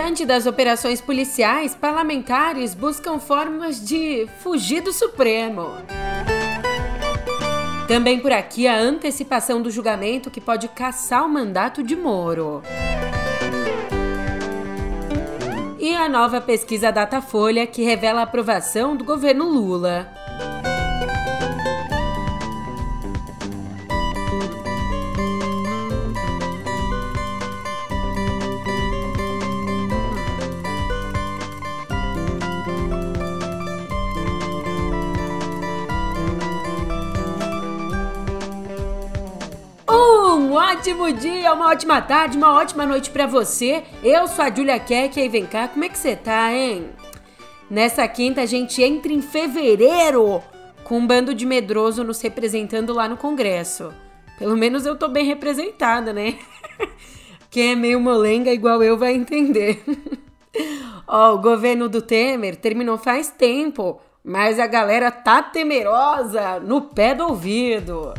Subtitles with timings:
[0.00, 5.72] Diante das operações policiais, parlamentares buscam formas de fugir do Supremo.
[7.88, 12.62] Também por aqui a antecipação do julgamento que pode caçar o mandato de Moro.
[15.80, 20.08] E a nova pesquisa Datafolha que revela a aprovação do governo Lula.
[40.70, 43.84] Ótimo dia, uma ótima tarde, uma ótima noite para você.
[44.02, 46.90] Eu sou a Julia Keck e vem cá, como é que você tá, hein?
[47.70, 50.42] Nessa quinta a gente entra em fevereiro
[50.84, 53.94] com um bando de medroso nos representando lá no Congresso.
[54.38, 56.38] Pelo menos eu tô bem representada, né?
[57.50, 59.82] Quem é meio molenga igual eu vai entender.
[61.08, 66.82] Ó, oh, o governo do Temer terminou faz tempo, mas a galera tá temerosa no
[66.82, 68.12] pé do ouvido.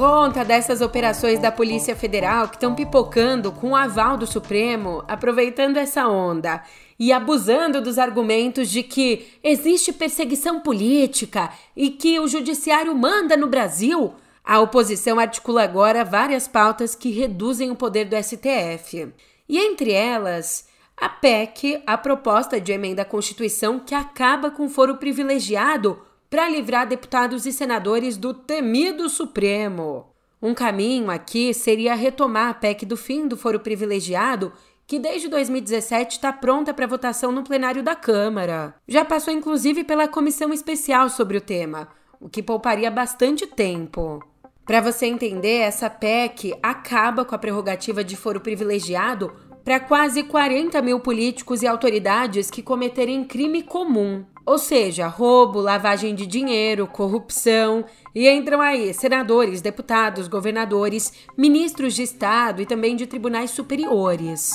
[0.00, 5.76] Conta dessas operações da Polícia Federal que estão pipocando com o aval do Supremo, aproveitando
[5.76, 6.62] essa onda
[6.98, 13.46] e abusando dos argumentos de que existe perseguição política e que o judiciário manda no
[13.46, 19.12] Brasil, a oposição articula agora várias pautas que reduzem o poder do STF.
[19.46, 24.70] E entre elas, a PEC, a proposta de emenda à Constituição que acaba com o
[24.70, 26.00] foro privilegiado
[26.30, 30.06] para livrar deputados e senadores do temido Supremo.
[30.40, 34.52] Um caminho aqui seria retomar a PEC do fim do foro privilegiado,
[34.86, 38.74] que desde 2017 está pronta para votação no plenário da Câmara.
[38.86, 41.88] Já passou inclusive pela comissão especial sobre o tema,
[42.20, 44.24] o que pouparia bastante tempo.
[44.64, 49.32] Para você entender, essa PEC acaba com a prerrogativa de foro privilegiado
[49.64, 54.24] para quase 40 mil políticos e autoridades que cometerem crime comum.
[54.44, 57.84] Ou seja, roubo, lavagem de dinheiro, corrupção.
[58.14, 64.50] E entram aí senadores, deputados, governadores, ministros de Estado e também de tribunais superiores.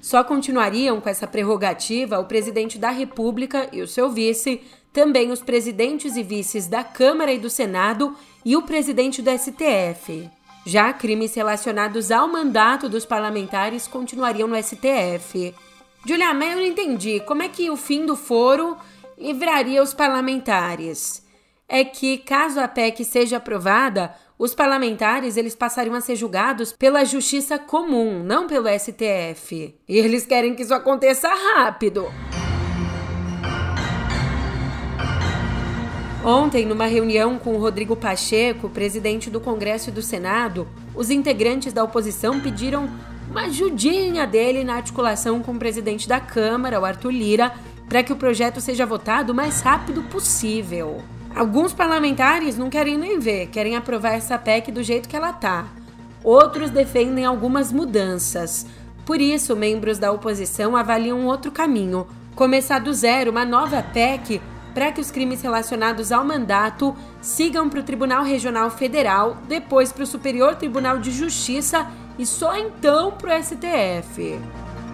[0.00, 4.60] Só continuariam com essa prerrogativa o presidente da República e o seu vice,
[4.92, 10.28] também os presidentes e vices da Câmara e do Senado e o presidente do STF.
[10.64, 15.54] Já crimes relacionados ao mandato dos parlamentares continuariam no STF.
[16.06, 17.20] Julia, mas eu não entendi.
[17.20, 18.76] Como é que o fim do foro
[19.18, 21.26] livraria os parlamentares?
[21.68, 27.04] É que, caso a PEC seja aprovada, os parlamentares eles passariam a ser julgados pela
[27.04, 29.74] justiça comum, não pelo STF.
[29.86, 32.06] E eles querem que isso aconteça rápido.
[36.24, 41.72] Ontem, numa reunião com o Rodrigo Pacheco, presidente do Congresso e do Senado, os integrantes
[41.72, 42.90] da oposição pediram
[43.30, 47.52] uma ajudinha dele na articulação com o presidente da Câmara, o Arthur Lira,
[47.88, 51.00] para que o projeto seja votado o mais rápido possível.
[51.34, 55.68] Alguns parlamentares não querem nem ver, querem aprovar essa PEC do jeito que ela tá.
[56.22, 58.66] Outros defendem algumas mudanças.
[59.06, 64.40] Por isso, membros da oposição avaliam outro caminho: começar do zero uma nova PEC
[64.74, 70.04] para que os crimes relacionados ao mandato sigam para o Tribunal Regional Federal, depois para
[70.04, 74.38] o Superior Tribunal de Justiça e só então para o STF.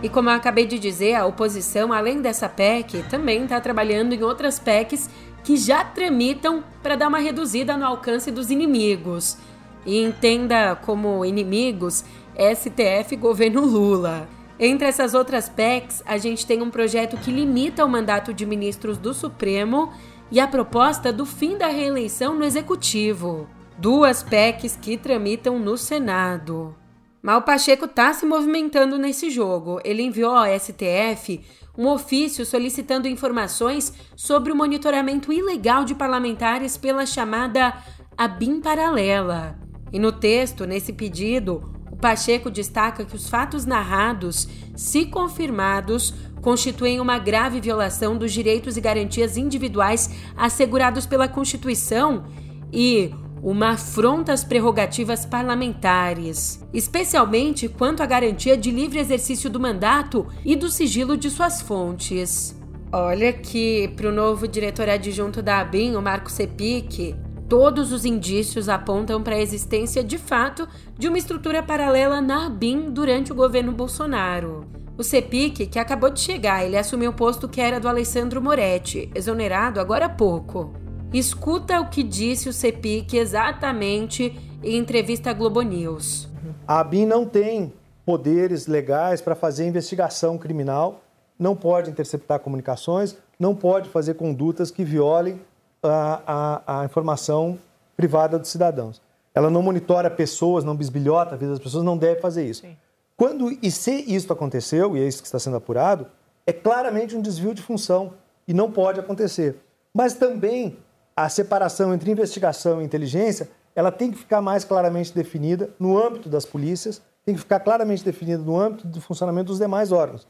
[0.03, 4.22] E como eu acabei de dizer, a oposição, além dessa PEC, também está trabalhando em
[4.22, 5.09] outras PECs
[5.42, 9.38] que já tramitam para dar uma reduzida no alcance dos inimigos.
[9.84, 12.04] E entenda como inimigos
[12.36, 14.28] STF e governo Lula.
[14.58, 18.96] Entre essas outras PECs, a gente tem um projeto que limita o mandato de ministros
[18.96, 19.92] do Supremo
[20.30, 23.48] e a proposta do fim da reeleição no Executivo.
[23.78, 26.74] Duas PECs que tramitam no Senado.
[27.20, 29.78] Mas o Pacheco está se movimentando nesse jogo.
[29.84, 31.44] Ele enviou ao STF
[31.76, 37.76] um ofício solicitando informações sobre o monitoramento ilegal de parlamentares pela chamada
[38.16, 39.59] ABIN paralela.
[39.92, 44.47] E no texto, nesse pedido, o Pacheco destaca que os fatos narrados,
[44.77, 46.13] se confirmados,
[46.43, 52.25] constituem uma grave violação dos direitos e garantias individuais assegurados pela Constituição
[52.71, 53.10] e
[53.43, 60.54] uma afronta às prerrogativas parlamentares, especialmente quanto à garantia de livre exercício do mandato e
[60.54, 62.54] do sigilo de suas fontes.
[62.93, 67.15] Olha que, para o novo diretor adjunto da ABIN, o Marco Sepic,
[67.48, 72.91] Todos os indícios apontam para a existência de fato de uma estrutura paralela na ABIN
[72.91, 74.66] durante o governo Bolsonaro.
[74.98, 79.09] O CEPIC, que acabou de chegar, ele assumiu o posto que era do Alessandro Moretti,
[79.15, 80.72] exonerado agora há pouco.
[81.13, 86.28] Escuta o que disse o CEPIC exatamente em entrevista à Globo News.
[86.66, 87.72] A ABIN não tem
[88.04, 91.01] poderes legais para fazer investigação criminal,
[91.39, 95.41] não pode interceptar comunicações, não pode fazer condutas que violem
[95.82, 97.58] a, a, a informação
[97.96, 99.00] privada dos cidadãos.
[99.34, 102.62] Ela não monitora pessoas, não bisbilhota a vida das pessoas, não deve fazer isso.
[102.62, 102.76] Sim.
[103.16, 106.06] Quando e se isso aconteceu, e é isso que está sendo apurado,
[106.46, 108.12] é claramente um desvio de função
[108.46, 109.56] e não pode acontecer.
[109.92, 110.76] Mas também
[111.16, 116.28] a separação entre investigação e inteligência, ela tem que ficar mais claramente definida no âmbito
[116.28, 120.26] das polícias, tem que ficar claramente definida no âmbito do funcionamento dos demais órgãos.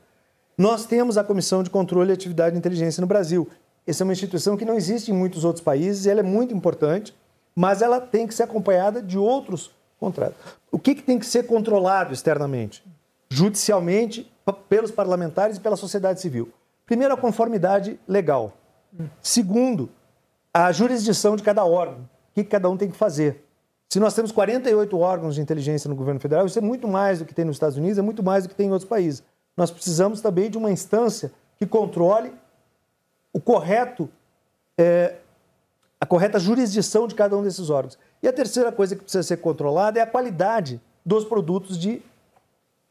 [0.56, 3.48] Nós temos a Comissão de Controle e Atividade de Inteligência no Brasil.
[3.86, 7.14] Essa é uma instituição que não existe em muitos outros países ela é muito importante,
[7.54, 10.36] mas ela tem que ser acompanhada de outros contratos.
[10.70, 12.84] O que, que tem que ser controlado externamente?
[13.30, 14.30] Judicialmente,
[14.68, 16.52] pelos parlamentares e pela sociedade civil.
[16.84, 18.52] Primeiro, a conformidade legal.
[19.20, 19.88] Segundo,
[20.52, 22.00] a jurisdição de cada órgão.
[22.30, 23.44] O que cada um tem que fazer.
[23.88, 27.24] Se nós temos 48 órgãos de inteligência no governo federal, isso é muito mais do
[27.24, 29.22] que tem nos Estados Unidos, é muito mais do que tem em outros países.
[29.56, 32.32] Nós precisamos também de uma instância que controle
[33.36, 34.08] o correto,
[34.78, 35.16] é,
[36.00, 37.98] a correta jurisdição de cada um desses órgãos.
[38.22, 42.00] E a terceira coisa que precisa ser controlada é a qualidade dos produtos de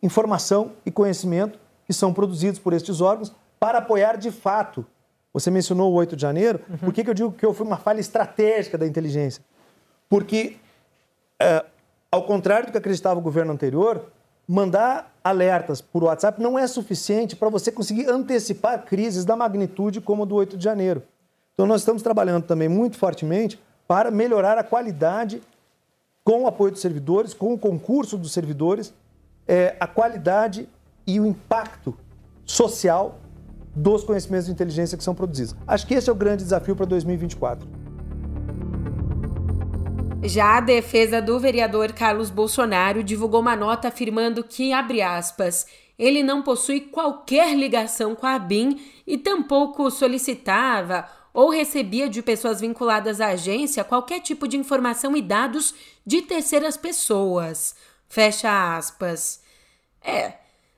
[0.04, 1.58] informação e conhecimento
[1.88, 4.86] que são produzidos por estes órgãos para apoiar de fato.
[5.34, 6.62] Você mencionou o 8 de janeiro.
[6.70, 6.78] Uhum.
[6.78, 9.44] Por que, que eu digo que foi uma falha estratégica da inteligência?
[10.08, 10.58] Porque,
[11.42, 11.66] é,
[12.12, 14.12] ao contrário do que acreditava o governo anterior,
[14.48, 20.24] mandar alertas por WhatsApp não é suficiente para você conseguir antecipar crises da magnitude como
[20.24, 21.04] a do 8 de janeiro.
[21.54, 25.42] Então, nós estamos trabalhando também muito fortemente para melhorar a qualidade,
[26.24, 28.94] com o apoio dos servidores, com o concurso dos servidores,
[29.48, 30.68] é, a qualidade
[31.06, 31.96] e o impacto
[32.46, 33.20] social
[33.76, 35.56] dos conhecimentos de inteligência que são produzidos.
[35.68, 37.85] Acho que esse é o grande desafio para 2024.
[40.28, 45.68] Já a defesa do vereador Carlos Bolsonaro divulgou uma nota afirmando que, abre aspas,
[46.00, 52.60] ele não possui qualquer ligação com a BIM e tampouco solicitava ou recebia de pessoas
[52.60, 57.76] vinculadas à agência qualquer tipo de informação e dados de terceiras pessoas.
[58.10, 59.42] Fecha aspas.
[60.02, 60.34] É,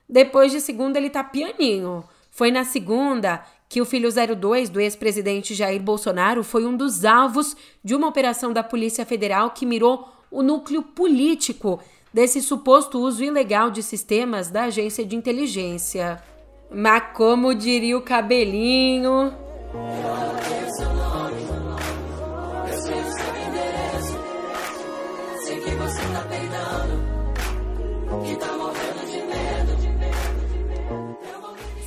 [0.06, 2.04] depois de segunda ele tá pianinho.
[2.30, 7.56] Foi na segunda que o filho 02 do ex-presidente Jair Bolsonaro foi um dos alvos
[7.84, 11.78] de uma operação da Polícia Federal que mirou o núcleo político
[12.12, 16.22] desse suposto uso ilegal de sistemas da agência de inteligência.
[16.70, 19.32] Mas como diria o cabelinho.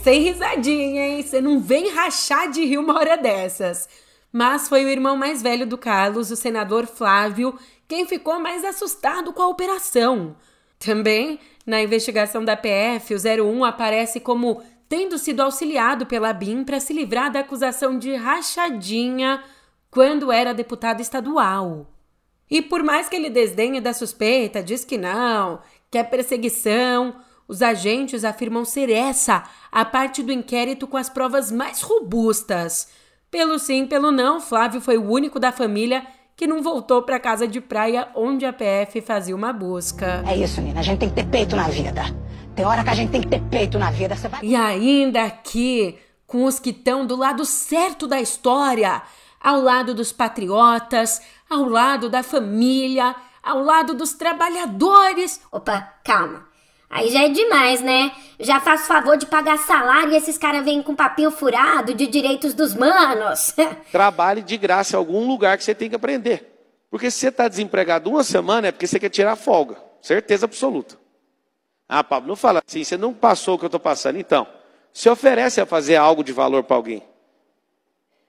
[0.03, 1.21] Sem risadinha, hein?
[1.21, 3.87] Você não vem rachar de rir uma hora dessas.
[4.33, 7.57] Mas foi o irmão mais velho do Carlos, o senador Flávio,
[7.87, 10.35] quem ficou mais assustado com a operação.
[10.79, 16.79] Também, na investigação da PF, o 01 aparece como tendo sido auxiliado pela BIM para
[16.79, 19.43] se livrar da acusação de rachadinha
[19.91, 21.85] quando era deputado estadual.
[22.49, 25.59] E por mais que ele desdenhe da suspeita, diz que não,
[25.91, 27.15] que é perseguição,
[27.51, 32.87] os agentes afirmam ser essa a parte do inquérito com as provas mais robustas.
[33.29, 37.45] Pelo sim, pelo não, Flávio foi o único da família que não voltou para casa
[37.45, 40.23] de praia onde a PF fazia uma busca.
[40.25, 40.79] É isso, Nina.
[40.79, 42.03] A gente tem que ter peito na vida.
[42.55, 44.15] Tem hora que a gente tem que ter peito na vida.
[44.15, 44.39] Você vai...
[44.41, 49.01] E ainda aqui, com os que estão do lado certo da história,
[49.41, 55.41] ao lado dos patriotas, ao lado da família, ao lado dos trabalhadores.
[55.51, 56.49] Opa, calma.
[56.91, 58.11] Aí já é demais, né?
[58.37, 62.53] Já faço favor de pagar salário e esses caras vêm com papinho furado de direitos
[62.53, 63.55] dos manos.
[63.91, 66.51] Trabalhe de graça em algum lugar que você tem que aprender.
[66.89, 69.77] Porque se você está desempregado uma semana é porque você quer tirar folga.
[70.01, 70.97] Certeza absoluta.
[71.87, 74.17] Ah, Pablo, não fala assim, você não passou o que eu estou passando.
[74.17, 74.45] Então,
[74.91, 77.03] se oferece a fazer algo de valor para alguém.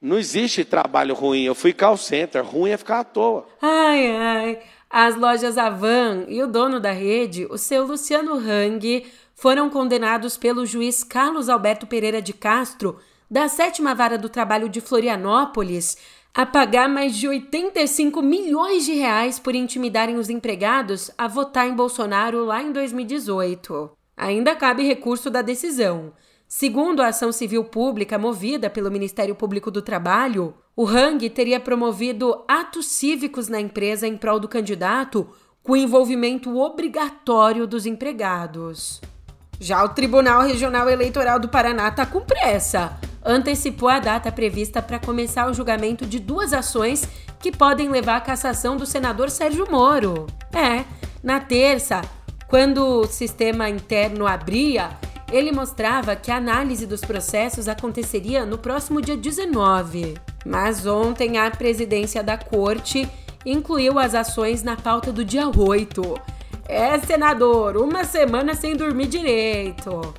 [0.01, 1.43] Não existe trabalho ruim.
[1.45, 3.47] Eu fui call center, ruim é ficar à toa.
[3.61, 4.59] Ai, ai.
[4.95, 10.67] As lojas Avan e o dono da rede, o seu Luciano Hang, foram condenados pelo
[10.67, 12.99] juiz Carlos Alberto Pereira de Castro,
[13.31, 15.97] da sétima vara do trabalho de Florianópolis,
[16.35, 21.75] a pagar mais de 85 milhões de reais por intimidarem os empregados a votar em
[21.75, 23.93] Bolsonaro lá em 2018.
[24.15, 26.13] Ainda cabe recurso da decisão.
[26.47, 32.45] Segundo a ação civil pública movida pelo Ministério Público do Trabalho, o Hang teria promovido
[32.49, 35.29] atos cívicos na empresa em prol do candidato
[35.63, 39.01] com envolvimento obrigatório dos empregados.
[39.61, 42.99] Já o Tribunal Regional Eleitoral do Paraná está com pressa.
[43.25, 47.07] Antecipou a data prevista para começar o julgamento de duas ações
[47.39, 50.27] que podem levar à cassação do senador Sérgio Moro.
[50.53, 50.85] É,
[51.23, 52.01] na terça,
[52.49, 54.91] quando o sistema interno abria,
[55.31, 60.15] ele mostrava que a análise dos processos aconteceria no próximo dia 19.
[60.45, 63.09] Mas ontem a presidência da corte
[63.45, 66.21] incluiu as ações na pauta do dia 8.
[66.69, 70.15] É, senador, uma semana sem dormir direito.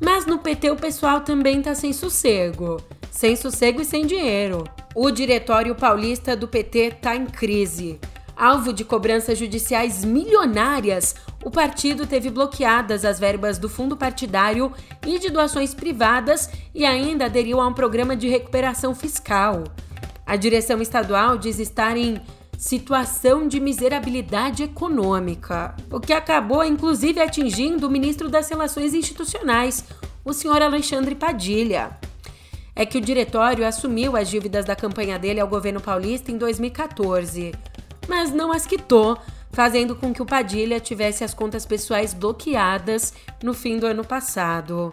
[0.00, 2.82] Mas no PT o pessoal também tá sem sossego.
[3.10, 4.64] Sem sossego e sem dinheiro.
[4.94, 8.00] O Diretório Paulista do PT tá em crise.
[8.36, 14.72] Alvo de cobranças judiciais milionárias, o partido teve bloqueadas as verbas do fundo partidário
[15.06, 19.64] e de doações privadas e ainda aderiu a um programa de recuperação fiscal.
[20.24, 22.20] A direção estadual diz estar em
[22.56, 29.84] situação de miserabilidade econômica, o que acabou inclusive atingindo o ministro das Relações Institucionais,
[30.24, 31.98] o senhor Alexandre Padilha.
[32.74, 37.52] É que o diretório assumiu as dívidas da campanha dele ao governo paulista em 2014,
[38.08, 39.18] mas não as quitou,
[39.52, 44.92] fazendo com que o Padilha tivesse as contas pessoais bloqueadas no fim do ano passado.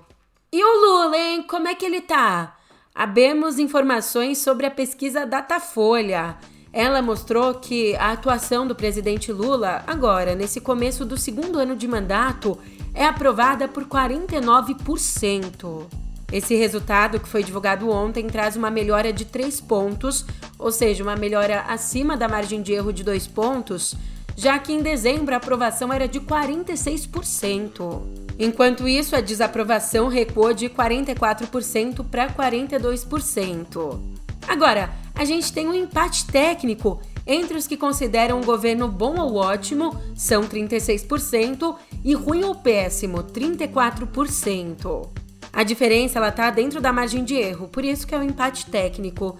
[0.51, 1.43] E o Lula, hein?
[1.43, 2.57] Como é que ele tá?
[2.93, 6.37] Abemos informações sobre a pesquisa Datafolha.
[6.73, 11.87] Ela mostrou que a atuação do presidente Lula, agora, nesse começo do segundo ano de
[11.87, 12.57] mandato,
[12.93, 15.87] é aprovada por 49%.
[16.31, 20.25] Esse resultado, que foi divulgado ontem, traz uma melhora de 3 pontos,
[20.59, 23.95] ou seja, uma melhora acima da margem de erro de 2 pontos,
[24.39, 28.01] já que em dezembro a aprovação era de 46%.
[28.39, 33.99] Enquanto isso, a desaprovação recuou de 44% para 42%.
[34.47, 39.35] Agora, a gente tem um empate técnico entre os que consideram o governo bom ou
[39.35, 45.09] ótimo, são 36%, e ruim ou péssimo, 34%.
[45.51, 48.67] A diferença ela tá dentro da margem de erro, por isso que é um empate
[48.67, 49.37] técnico.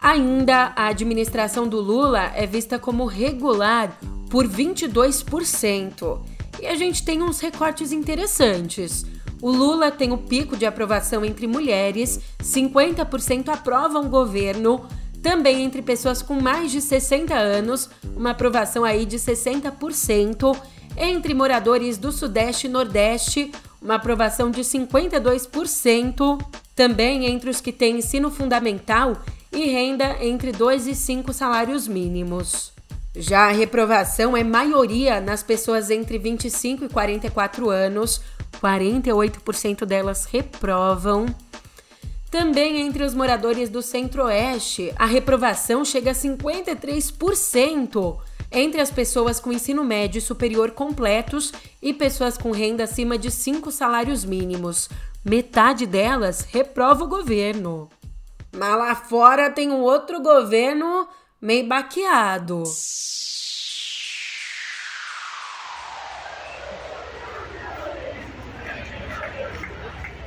[0.00, 3.96] Ainda a administração do Lula é vista como regular
[4.30, 6.20] por 22%.
[6.60, 9.04] E a gente tem uns recortes interessantes.
[9.42, 14.86] O Lula tem o pico de aprovação entre mulheres, 50% aprovam o governo,
[15.22, 20.56] também entre pessoas com mais de 60 anos, uma aprovação aí de 60%,
[20.96, 26.38] entre moradores do Sudeste e Nordeste, uma aprovação de 52%,
[26.74, 29.16] também entre os que têm ensino fundamental
[29.52, 32.72] e renda entre 2 e 5 salários mínimos.
[33.14, 38.20] Já a reprovação é maioria nas pessoas entre 25 e 44 anos,
[38.62, 41.26] 48% delas reprovam.
[42.30, 48.18] Também entre os moradores do Centro-Oeste, a reprovação chega a 53%
[48.52, 51.52] entre as pessoas com ensino médio superior completos
[51.82, 54.88] e pessoas com renda acima de 5 salários mínimos.
[55.24, 57.88] Metade delas reprova o governo.
[58.56, 61.08] Mas lá fora tem um outro governo
[61.40, 62.64] meio baqueado.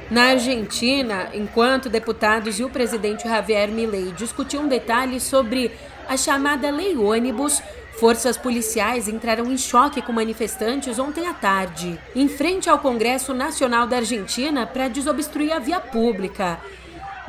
[0.10, 5.72] Na Argentina, enquanto deputados e o presidente Javier Milei discutiam detalhes sobre
[6.08, 7.62] a chamada Lei Ônibus,
[8.00, 13.88] forças policiais entraram em choque com manifestantes ontem à tarde, em frente ao Congresso Nacional
[13.88, 16.60] da Argentina para desobstruir a via pública.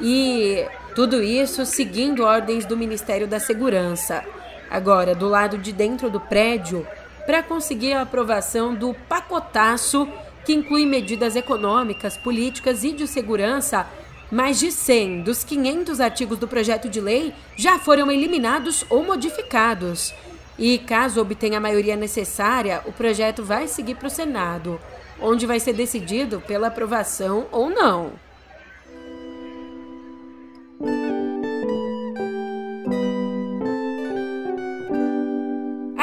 [0.01, 4.25] E tudo isso seguindo ordens do Ministério da Segurança.
[4.71, 6.87] Agora, do lado de dentro do prédio,
[7.27, 10.09] para conseguir a aprovação do pacotaço
[10.45, 13.87] que inclui medidas econômicas, políticas e de segurança,
[14.31, 20.15] mais de 100 dos 500 artigos do projeto de lei já foram eliminados ou modificados.
[20.57, 24.81] E caso obtenha a maioria necessária, o projeto vai seguir para o Senado,
[25.21, 28.13] onde vai ser decidido pela aprovação ou não.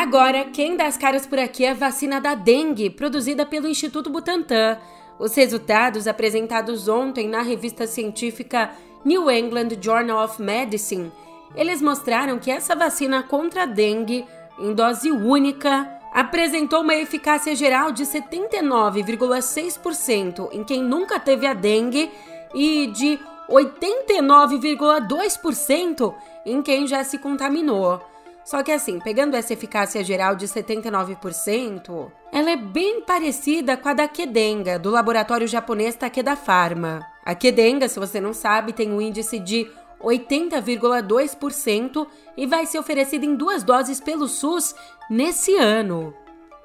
[0.02, 4.10] Agora, quem dá as caras por aqui é a vacina da dengue, produzida pelo Instituto
[4.10, 4.80] Butantan.
[5.20, 8.72] Os resultados apresentados ontem na revista científica
[9.06, 11.12] New England Journal of Medicine,
[11.56, 14.26] eles mostraram que essa vacina contra a dengue,
[14.58, 22.10] em dose única, apresentou uma eficácia geral de 79,6% em quem nunca teve a dengue
[22.56, 28.10] e de 89,2% em quem já se contaminou.
[28.44, 33.94] Só que assim, pegando essa eficácia geral de 79%, ela é bem parecida com a
[33.94, 37.06] da Kedenga, do laboratório japonês Takeda Pharma.
[37.24, 39.70] A Kedenga, se você não sabe, tem um índice de
[40.02, 44.74] 80,2% e vai ser oferecida em duas doses pelo SUS
[45.10, 46.14] nesse ano.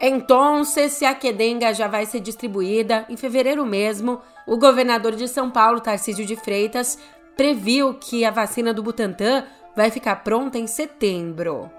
[0.00, 5.50] Então, se a quedenga já vai ser distribuída em fevereiro mesmo, o governador de São
[5.50, 6.98] Paulo, Tarcísio de Freitas,
[7.34, 9.44] previu que a vacina do Butantan
[9.76, 11.70] vai ficar pronta em setembro.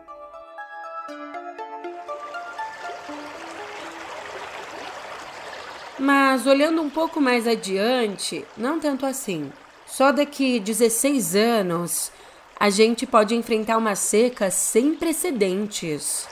[6.00, 9.52] Mas olhando um pouco mais adiante, não tanto assim.
[9.88, 12.12] Só daqui 16 anos
[12.60, 16.28] a gente pode enfrentar uma seca sem precedentes.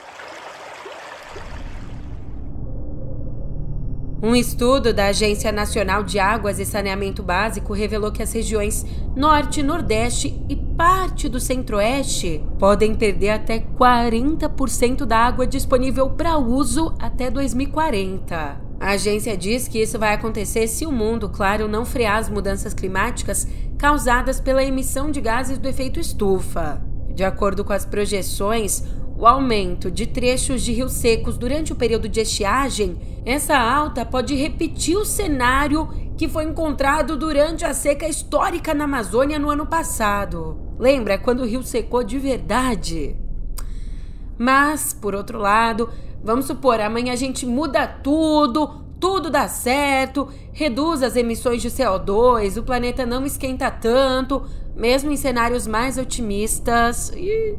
[4.22, 9.62] Um estudo da Agência Nacional de Águas e Saneamento Básico revelou que as regiões Norte,
[9.62, 17.30] Nordeste e parte do Centro-Oeste podem perder até 40% da água disponível para uso até
[17.30, 18.60] 2040.
[18.80, 22.72] A agência diz que isso vai acontecer se o mundo, claro, não frear as mudanças
[22.72, 23.46] climáticas
[23.76, 26.82] causadas pela emissão de gases do efeito estufa.
[27.14, 28.82] De acordo com as projeções,
[29.18, 34.34] o aumento de trechos de rios secos durante o período de estiagem, essa alta pode
[34.34, 40.58] repetir o cenário que foi encontrado durante a seca histórica na Amazônia no ano passado.
[40.78, 43.16] Lembra quando o rio secou de verdade?
[44.38, 45.88] Mas, por outro lado,
[46.22, 52.58] vamos supor, amanhã a gente muda tudo, tudo dá certo, reduz as emissões de CO2,
[52.58, 57.12] o planeta não esquenta tanto, mesmo em cenários mais otimistas,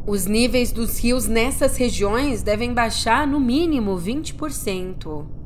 [0.06, 5.37] os níveis dos rios nessas regiões devem baixar no mínimo 20%.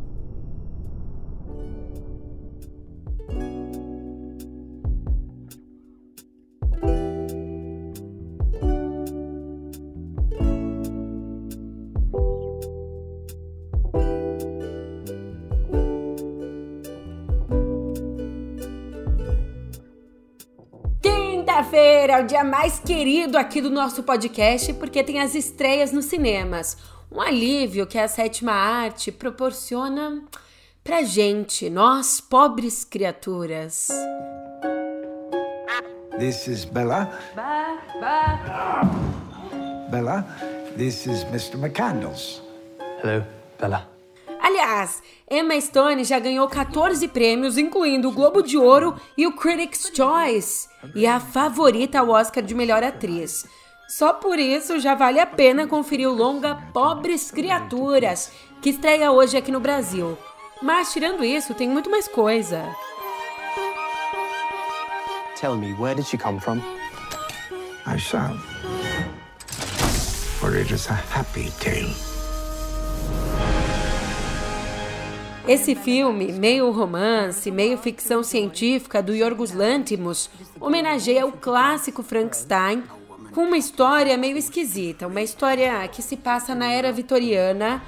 [22.22, 26.78] O dia mais querido aqui do nosso podcast porque tem as estreias nos cinemas.
[27.12, 30.24] Um alívio que a sétima arte proporciona
[30.84, 33.88] pra gente, nós pobres criaturas.
[36.20, 37.12] This is Bella.
[37.36, 38.82] Ba, ba.
[39.90, 40.26] Bella,
[40.78, 41.58] this is Mr.
[41.58, 42.40] McCandles.
[43.04, 43.26] Hello,
[43.60, 43.91] Bella.
[44.62, 49.92] Aliás, Emma Stone já ganhou 14 prêmios, incluindo o Globo de Ouro e o Critics'
[49.92, 53.48] Choice, e é a favorita ao Oscar de melhor atriz.
[53.90, 59.36] Só por isso já vale a pena conferir o longa Pobres Criaturas, que estreia hoje
[59.36, 60.16] aqui no Brasil.
[60.62, 62.64] Mas tirando isso, tem muito mais coisa.
[65.40, 66.62] Tell me, where did she come from?
[67.88, 68.38] I shall.
[70.40, 71.96] For it is a happy tale.
[75.48, 82.84] Esse filme, meio romance, meio ficção científica do Yorgos Lanthimos, homenageia o clássico Frankenstein
[83.34, 87.82] com uma história meio esquisita, uma história que se passa na era vitoriana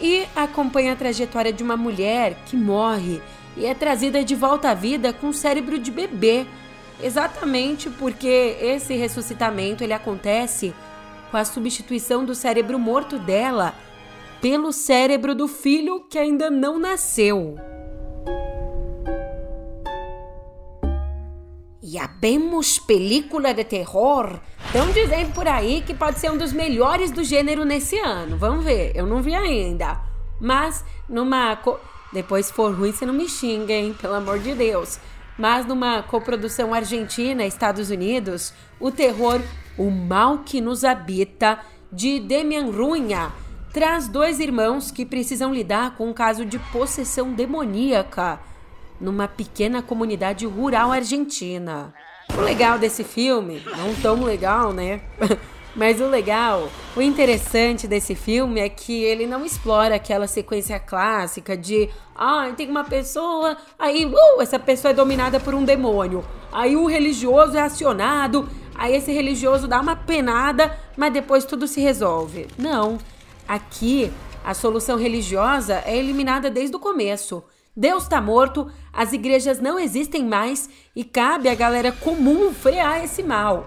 [0.00, 3.20] e acompanha a trajetória de uma mulher que morre
[3.56, 6.46] e é trazida de volta à vida com cérebro de bebê,
[7.02, 10.72] exatamente porque esse ressuscitamento ele acontece
[11.30, 13.74] com a substituição do cérebro morto dela
[14.44, 17.56] pelo cérebro do filho que ainda não nasceu.
[21.82, 24.38] E habemos película de terror.
[24.66, 28.36] Estão dizendo por aí que pode ser um dos melhores do gênero nesse ano.
[28.36, 29.98] Vamos ver, eu não vi ainda.
[30.38, 31.56] Mas numa.
[31.56, 31.80] Co...
[32.12, 33.96] Depois, se for ruim, você não me xinga, hein?
[33.98, 34.98] Pelo amor de Deus.
[35.38, 39.40] Mas numa coprodução Argentina-Estados Unidos, o terror
[39.78, 43.32] O Mal que Nos Habita, de Demian Runha,
[43.74, 48.38] traz dois irmãos que precisam lidar com um caso de possessão demoníaca
[49.00, 51.92] numa pequena comunidade rural argentina.
[52.38, 55.00] O legal desse filme, não tão legal, né?
[55.74, 61.56] Mas o legal, o interessante desse filme é que ele não explora aquela sequência clássica
[61.56, 66.24] de ah, tem uma pessoa, aí uh, essa pessoa é dominada por um demônio.
[66.52, 71.80] Aí o religioso é acionado, aí esse religioso dá uma penada, mas depois tudo se
[71.80, 72.46] resolve.
[72.56, 72.98] Não.
[73.46, 74.12] Aqui,
[74.44, 77.44] a solução religiosa é eliminada desde o começo.
[77.76, 83.22] Deus está morto, as igrejas não existem mais e cabe à galera comum frear esse
[83.22, 83.66] mal.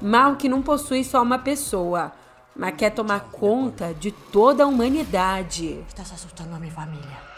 [0.00, 2.12] Mal que não possui só uma pessoa,
[2.54, 5.84] mas quer tomar conta de toda a humanidade.
[5.88, 7.32] Estás asustando a minha família.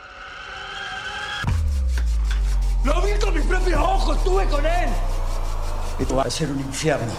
[2.85, 4.19] ¡Lo vi con mis propios ojos!
[4.19, 4.91] ¡Estuve con él!
[5.99, 7.15] Esto va a ser un infierno.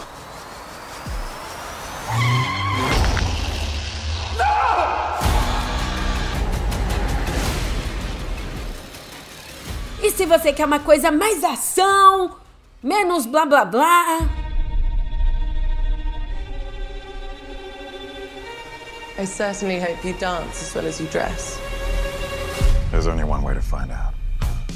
[10.02, 12.36] E se você quer uma coisa mais ação,
[12.84, 14.20] menos blá blá blá,
[19.18, 21.58] I certainly hope you dance as well as you dress.
[22.92, 24.14] There's only one way to find out.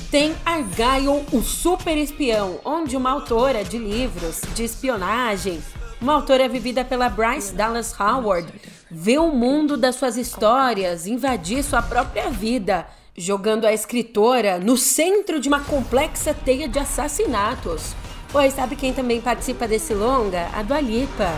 [0.09, 5.61] Tem Argyle, o super espião, onde uma autora de livros de espionagem,
[6.01, 8.51] uma autora vivida pela Bryce Dallas Howard,
[8.89, 15.39] vê o mundo das suas histórias invadir sua própria vida, jogando a escritora no centro
[15.39, 17.93] de uma complexa teia de assassinatos.
[18.31, 20.47] Pois sabe quem também participa desse longa?
[20.53, 21.29] A Dua Lipa.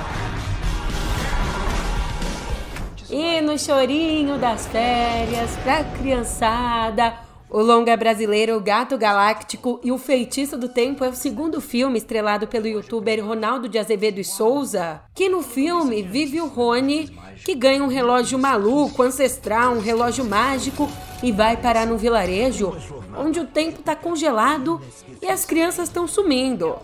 [3.10, 7.14] E no chorinho das férias, pra criançada,
[7.54, 12.48] o longa brasileiro Gato Galáctico e o Feitiço do Tempo é o segundo filme estrelado
[12.48, 17.10] pelo youtuber Ronaldo de Azevedo e Souza, que no filme vive o Rony,
[17.44, 20.90] que ganha um relógio maluco, ancestral, um relógio mágico
[21.22, 22.74] e vai parar num vilarejo
[23.18, 24.80] onde o tempo está congelado
[25.22, 26.78] e as crianças estão sumindo.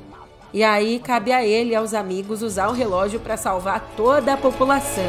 [0.54, 4.38] E aí cabe a ele e aos amigos usar o relógio para salvar toda a
[4.38, 5.04] população.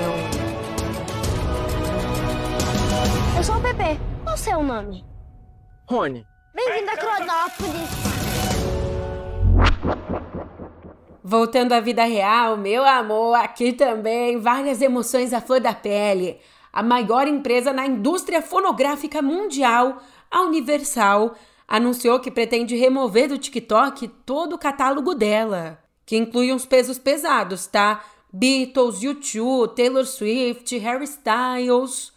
[3.36, 4.00] Eu sou o Pepe.
[4.22, 5.17] Qual o seu nome?
[5.90, 6.26] Rony.
[6.54, 7.88] Bem-vindo a Cronópolis.
[11.24, 16.38] Voltando à vida real, meu amor, aqui também várias emoções à flor da pele.
[16.70, 21.34] A maior empresa na indústria fonográfica mundial, a Universal,
[21.66, 27.66] anunciou que pretende remover do TikTok todo o catálogo dela, que inclui uns pesos pesados,
[27.66, 28.04] tá?
[28.30, 32.12] Beatles, U2, Taylor Swift, Harry Styles.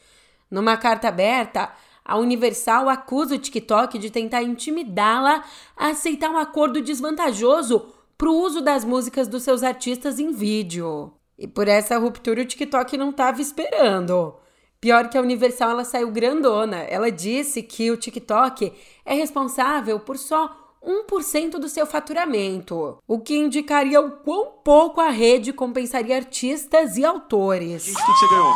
[0.51, 1.71] Numa carta aberta,
[2.03, 5.43] a Universal acusa o TikTok de tentar intimidá-la
[5.77, 7.87] a aceitar um acordo desvantajoso
[8.17, 11.13] para o uso das músicas dos seus artistas em vídeo.
[11.37, 14.35] E por essa ruptura o TikTok não estava esperando.
[14.79, 16.77] Pior que a Universal, ela saiu grandona.
[16.77, 18.73] Ela disse que o TikTok
[19.05, 25.09] é responsável por só 1% do seu faturamento, o que indicaria o quão pouco a
[25.09, 27.83] rede compensaria artistas e autores.
[27.83, 28.53] O que, você ganhou?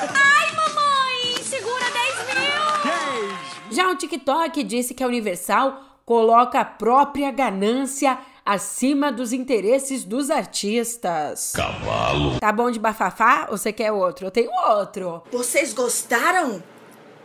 [0.00, 2.56] Ai, mamãe, segura 10 mil!
[3.76, 10.30] Já o TikTok disse que a Universal coloca a própria ganância acima dos interesses dos
[10.30, 11.52] artistas.
[11.54, 12.40] Cavalo.
[12.40, 14.28] Tá bom de bafafá ou você quer outro?
[14.28, 15.22] Eu tenho outro.
[15.30, 16.62] Vocês gostaram?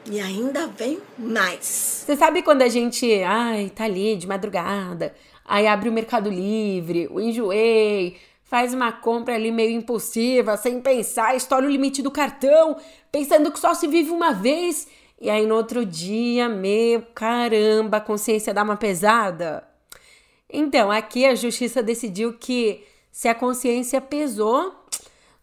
[0.06, 2.04] E ainda vem mais.
[2.06, 7.08] Você sabe quando a gente, ai, tá ali de madrugada, aí abre o Mercado Livre,
[7.10, 12.76] o Enjoei, faz uma compra ali meio impulsiva, sem pensar, estoura o limite do cartão,
[13.10, 14.86] pensando que só se vive uma vez,
[15.22, 19.64] e aí no outro dia, meu caramba, a consciência dá uma pesada.
[20.50, 24.74] Então, aqui a justiça decidiu que se a consciência pesou,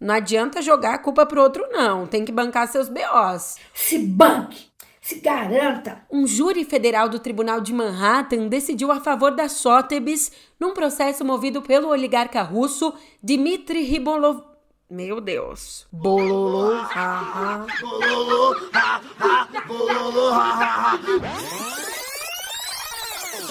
[0.01, 2.09] não adianta jogar a culpa pro outro, não.
[2.09, 3.57] Tem que bancar seus BOs.
[3.73, 4.67] Se banque!
[5.01, 6.05] Se garanta!
[6.11, 11.63] Um júri federal do Tribunal de Manhattan decidiu a favor da Sotheby's num processo movido
[11.63, 14.43] pelo oligarca russo Dmitry Ribolov.
[14.91, 15.87] Meu Deus.
[15.93, 17.67] Bololo, ha, ha.
[17.79, 19.47] Bololo, ha, ha.
[19.67, 20.99] Bololo, ha, ha.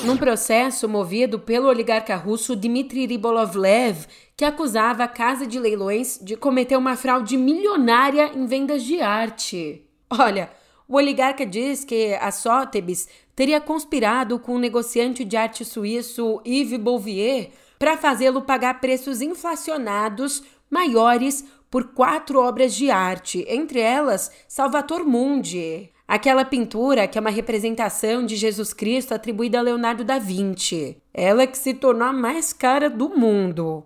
[0.04, 6.36] Num processo movido pelo oligarca russo Dmitry Ribolovlev, que acusava a casa de leilões de
[6.36, 9.86] cometer uma fraude milionária em vendas de arte.
[10.10, 10.50] Olha,
[10.88, 16.80] o oligarca diz que a Sotheby's teria conspirado com o negociante de arte suíço Yves
[16.80, 25.06] Bouvier para fazê-lo pagar preços inflacionados maiores por quatro obras de arte, entre elas Salvator
[25.06, 30.98] Mundi, aquela pintura que é uma representação de Jesus Cristo atribuída a Leonardo da Vinci.
[31.14, 33.84] Ela que se tornou a mais cara do mundo.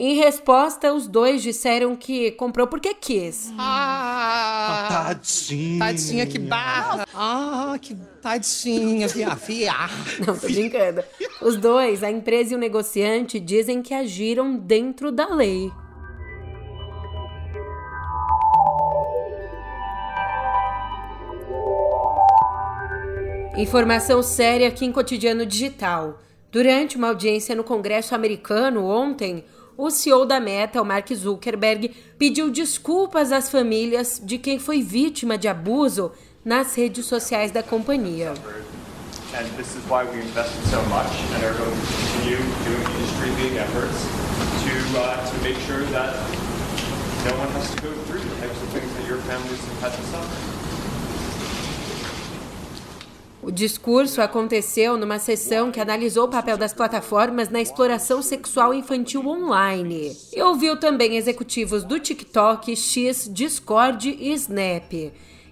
[0.00, 3.52] Em resposta, os dois disseram que comprou porque quis.
[3.58, 5.78] Ah, tadinha.
[5.80, 7.04] Tadinha, que barra.
[7.12, 9.74] Ah, que tadinha, minha filha.
[10.24, 11.02] Não, tô brincando.
[11.42, 15.68] Os dois, a empresa e o negociante, dizem que agiram dentro da lei.
[23.58, 26.20] Informação séria aqui em Cotidiano Digital.
[26.52, 29.44] Durante uma audiência no Congresso americano ontem,
[29.76, 35.36] o CEO da Meta, o Mark Zuckerberg, pediu desculpas às famílias de quem foi vítima
[35.36, 36.12] de abuso
[36.44, 38.32] nas redes sociais da companhia.
[47.20, 49.80] Uh, no one has to go through the types of things that your families have
[49.80, 50.57] had to suffer.
[53.48, 59.26] O discurso aconteceu numa sessão que analisou o papel das plataformas na exploração sexual infantil
[59.26, 60.14] online.
[60.36, 64.92] E ouviu também executivos do TikTok, X, Discord e Snap.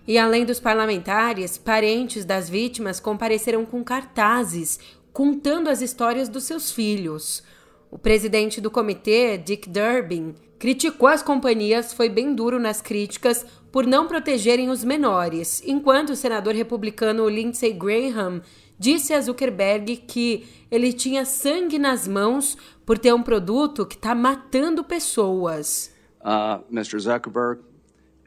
[0.07, 4.79] E além dos parlamentares, parentes das vítimas compareceram com cartazes
[5.11, 7.43] contando as histórias dos seus filhos.
[7.91, 13.87] O presidente do comitê, Dick Durbin, criticou as companhias, foi bem duro nas críticas por
[13.87, 18.41] não protegerem os menores, enquanto o senador republicano Lindsey Graham
[18.79, 24.15] disse a Zuckerberg que ele tinha sangue nas mãos por ter um produto que está
[24.15, 25.93] matando pessoas.
[26.21, 26.99] Uh, Mr.
[26.99, 27.61] Zuckerberg,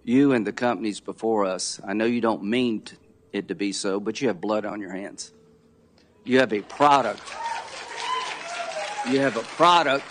[0.05, 2.83] you and the companies before us, I know you don't mean
[3.33, 5.33] it to be so, but you have blood on your hands.
[6.25, 7.23] You have a product.
[9.09, 10.03] You have a product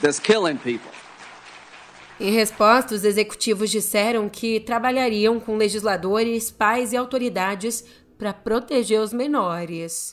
[0.00, 0.90] that's killing people.
[2.20, 7.84] Em resposta, os executivos disseram que trabalhariam com legisladores, pais e autoridades
[8.18, 10.10] para proteger os menores.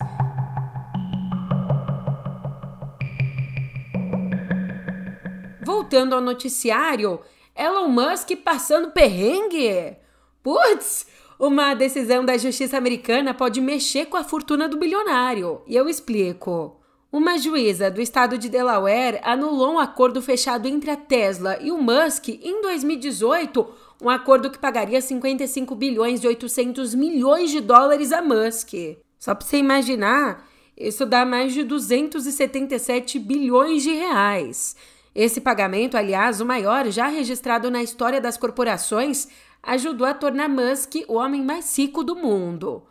[5.66, 7.20] Voltando ao noticiário,
[7.56, 9.98] Elon Musk passando perrengue?
[10.44, 11.08] Putz,
[11.40, 15.64] uma decisão da justiça americana pode mexer com a fortuna do bilionário.
[15.66, 16.80] E eu explico.
[17.18, 21.82] Uma juíza do estado de Delaware anulou um acordo fechado entre a Tesla e o
[21.82, 23.66] Musk em 2018,
[24.02, 28.74] um acordo que pagaria 55 bilhões e 800 milhões de dólares a Musk.
[29.18, 34.76] Só para você imaginar, isso dá mais de 277 bilhões de reais.
[35.16, 39.30] Esse pagamento, aliás, o maior já registrado na história das corporações,
[39.64, 42.84] ajudou a tornar Musk o homem mais rico do mundo.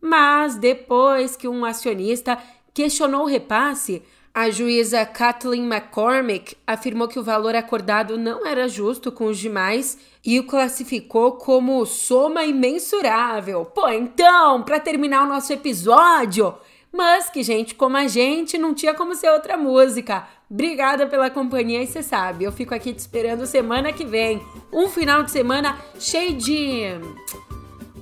[0.00, 2.38] Mas depois que um acionista
[2.76, 4.02] questionou o repasse,
[4.34, 9.96] a juíza Kathleen McCormick afirmou que o valor acordado não era justo com os demais
[10.22, 13.64] e o classificou como soma imensurável.
[13.64, 16.54] Pô, então, para terminar o nosso episódio,
[16.92, 20.28] Musk, gente, como a gente, não tinha como ser outra música.
[20.50, 24.42] Obrigada pela companhia e você sabe, eu fico aqui te esperando semana que vem.
[24.70, 26.82] Um final de semana cheio de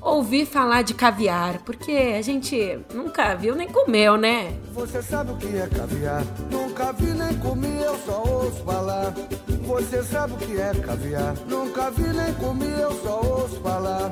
[0.05, 4.55] ouvir falar de caviar, porque a gente nunca viu nem comeu, né?
[4.73, 6.23] Você sabe o que é caviar?
[6.51, 9.14] Nunca vi nem comi, eu só ouço falar.
[9.67, 11.35] Você sabe o que é caviar?
[11.49, 14.11] Nunca vi nem comi, eu só ouço falar.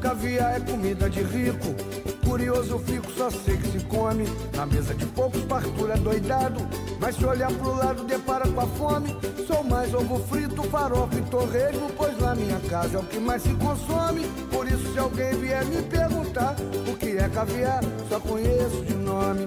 [0.00, 2.03] Caviar é comida de rico.
[2.24, 4.24] Curioso fico, só sei que se come.
[4.54, 6.66] Na mesa de poucos, partura doidado.
[7.00, 9.16] Mas se olhar pro lado, depara com a fome.
[9.46, 11.90] Sou mais ovo frito, farofa e torresmo.
[11.96, 14.26] Pois lá minha casa é o que mais se consome.
[14.50, 16.56] Por isso, se alguém vier me perguntar
[16.88, 19.46] o que é caviar, só conheço de nome.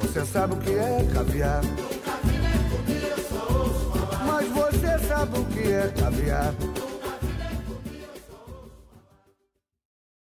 [0.00, 1.62] Você sabe o que é caviar?
[4.26, 6.54] Mas você sabe o que é caviar?